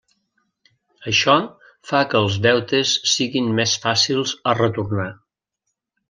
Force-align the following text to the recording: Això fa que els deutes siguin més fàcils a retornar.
Això 1.09 1.33
fa 1.89 1.99
que 2.13 2.17
els 2.21 2.39
deutes 2.47 2.93
siguin 3.13 3.51
més 3.59 3.75
fàcils 3.87 4.33
a 4.53 4.59
retornar. 4.61 5.07